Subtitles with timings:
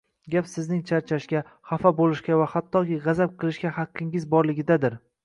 [0.35, 1.41] Gap sizning charchashga,
[1.71, 4.99] xafa bo‘lishga va hattoki g‘azab qilishga haqqingiz borligidadir.